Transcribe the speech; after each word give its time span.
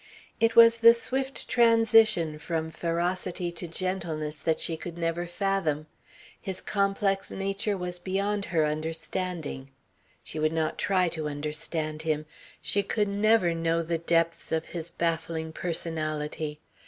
It 0.39 0.55
was 0.55 0.79
the 0.79 0.95
swift 0.95 1.47
transition 1.47 2.39
from 2.39 2.71
ferocity 2.71 3.51
to 3.51 3.67
gentleness 3.67 4.39
that 4.39 4.59
she 4.59 4.75
could 4.75 4.97
never 4.97 5.27
fathom. 5.27 5.85
His 6.41 6.59
complex 6.59 7.29
nature 7.29 7.77
was 7.77 7.99
beyond 7.99 8.45
her 8.45 8.65
understanding. 8.65 9.69
She 10.23 10.39
would 10.39 10.53
not 10.53 10.79
try 10.79 11.07
to 11.09 11.29
understand 11.29 12.01
him; 12.01 12.25
she 12.63 12.81
could 12.81 13.09
never 13.09 13.53
know 13.53 13.83
the 13.83 13.99
depths 13.99 14.51
of 14.51 14.65
his 14.73 14.89
baffling 14.89 15.53
personality. 15.53 16.59